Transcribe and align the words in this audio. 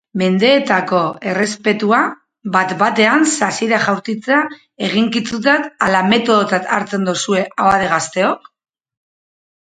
Mendeetako 0.19 0.99
errespetua 1.31 1.97
bat-batean 2.55 3.25
sasira 3.47 3.79
jaurtitzea 3.83 4.37
eginkizuntzat 4.87 5.67
ala 5.89 6.01
metodotzat 6.13 6.65
hartzen 6.79 7.05
dozue 7.11 7.43
abade 7.67 7.91
gazteok? 7.93 8.49